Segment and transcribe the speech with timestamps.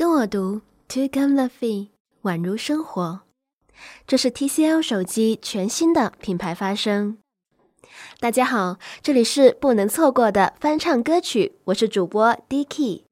[0.00, 1.88] 跟我读 To Come the Fee，
[2.22, 3.20] 宛如生活。
[4.06, 7.18] 这是 TCL 手机全新的品牌发声。
[8.18, 13.02] 大家好，这里是不能错过的翻唱歌曲，我是主播 Dicky。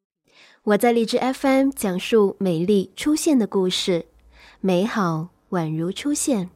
[0.63, 4.07] 我在荔枝 FM 讲述美丽出现的故事，
[4.61, 6.49] 美好宛如出现，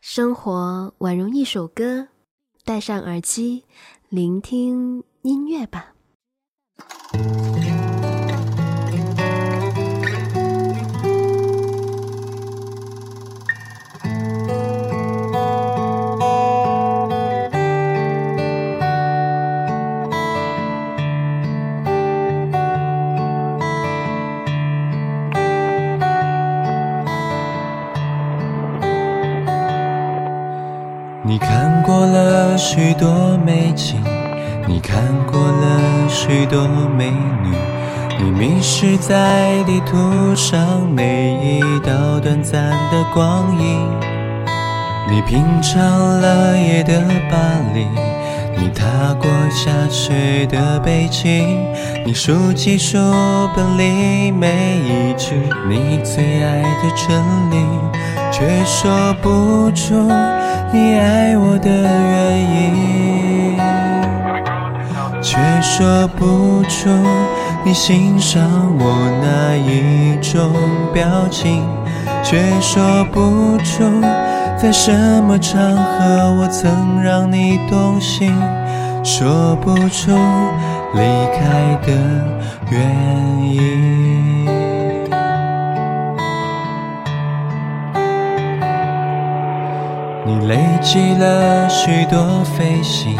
[0.00, 2.08] 生活宛如一首歌。
[2.64, 3.64] 戴上耳机，
[4.08, 5.92] 聆听音乐吧。
[31.28, 34.02] 你看过了许多美景，
[34.66, 34.98] 你看
[35.30, 37.10] 过了许多美
[37.42, 37.54] 女，
[38.18, 44.17] 你迷失在地图上每一道短暂的光影。
[45.10, 47.38] 你品尝了夜的巴
[47.74, 47.86] 黎，
[48.56, 51.66] 你踏过下雪的北京，
[52.04, 52.98] 你数起书
[53.56, 55.34] 本里每一句
[55.68, 57.18] 你最爱的真
[57.50, 57.56] 理，
[58.30, 59.94] 却说不出。
[60.70, 63.56] 你爱我的原因，
[65.22, 66.90] 却说不出
[67.64, 68.42] 你欣赏
[68.78, 70.52] 我哪一种
[70.92, 71.66] 表情，
[72.22, 73.84] 却说不出
[74.60, 74.92] 在什
[75.22, 78.34] 么场合我曾让你动心，
[79.04, 80.10] 说不出
[80.94, 81.00] 离
[81.32, 81.92] 开的
[82.68, 84.44] 原因。
[90.26, 93.16] 你累积了许多飞行，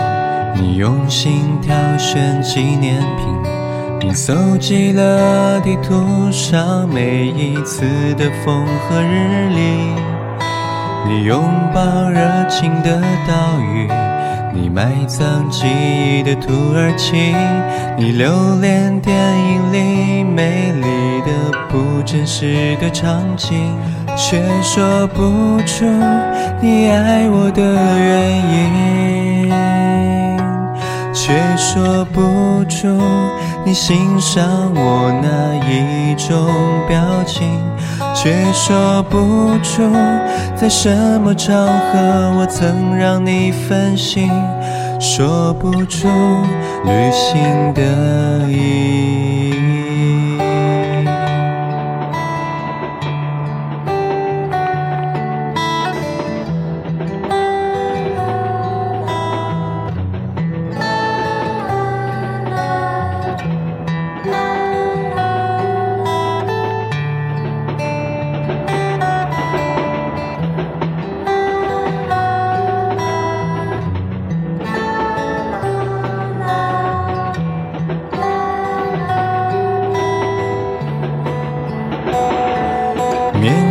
[0.56, 3.28] 你用心挑选纪念品，
[4.00, 9.94] 你搜集了地图上每一次的风和日丽，
[11.06, 11.42] 你拥
[11.74, 13.88] 抱热情的岛屿，
[14.52, 17.34] 你埋葬记忆的土耳其，
[17.96, 21.30] 你留恋电影里美丽的
[21.68, 23.76] 不真实的场景。
[24.20, 25.84] 却说不出
[26.60, 28.36] 你爱我的原
[29.46, 29.48] 因，
[31.14, 33.00] 却说不出
[33.68, 35.28] 你欣赏我哪
[35.68, 36.48] 一种
[36.88, 37.62] 表情，
[38.14, 39.82] 却说不出
[40.56, 40.88] 在什
[41.20, 44.30] 么场合我曾让你分心，
[44.98, 46.08] 说不出
[46.86, 49.57] 旅行的意义。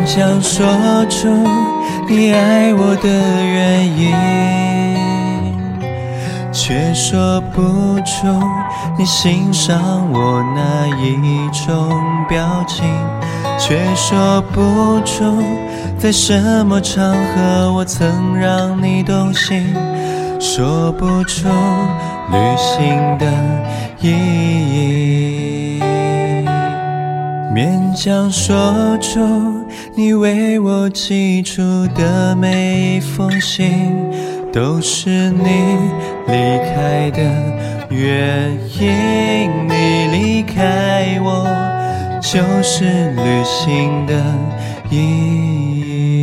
[0.08, 0.66] 想说
[1.10, 1.28] 出
[2.08, 3.10] 你爱我的
[3.44, 4.16] 原因，
[6.50, 8.26] 却说不出
[8.98, 9.78] 你欣赏
[10.14, 11.92] 我哪一种
[12.30, 12.86] 表情，
[13.60, 15.44] 却说不出
[16.00, 19.76] 在什么场合我曾让你动心，
[20.40, 21.50] 说不出
[22.32, 23.26] 旅行的
[24.00, 25.84] 意义。
[27.54, 29.57] 勉强说出
[30.00, 31.60] 你为我寄出
[31.96, 33.96] 的每一封信，
[34.54, 35.50] 都是你
[36.28, 37.24] 离开的
[37.90, 39.50] 原因。
[39.68, 41.48] 你离开我，
[42.22, 44.14] 就是旅行的
[44.92, 46.17] 意义。